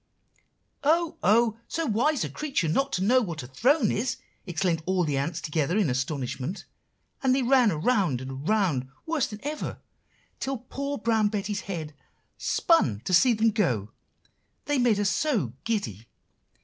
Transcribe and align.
"'Oh, 0.83 1.17
oh, 1.21 1.59
so 1.67 1.85
wise 1.85 2.23
a 2.23 2.29
creature 2.31 2.67
not 2.67 2.91
to 2.93 3.03
know 3.03 3.21
what 3.21 3.43
a 3.43 3.47
throne 3.47 3.91
is!' 3.91 4.17
exclaimed 4.47 4.81
all 4.87 5.03
the 5.03 5.15
ants 5.15 5.39
together 5.39 5.77
in 5.77 5.91
astonishment; 5.91 6.65
and 7.21 7.35
they 7.35 7.43
ran 7.43 7.71
around 7.71 8.19
and 8.19 8.31
around 8.49 8.89
worse 9.05 9.27
than 9.27 9.39
ever, 9.43 9.77
till 10.39 10.57
poor 10.57 10.97
Brown 10.97 11.27
Betty's 11.27 11.61
head 11.61 11.93
spun 12.39 13.01
to 13.01 13.13
see 13.13 13.33
them 13.33 13.51
go, 13.51 13.91
they 14.65 14.79
made 14.79 14.97
her 14.97 15.05
so 15.05 15.53
giddy. 15.65 16.07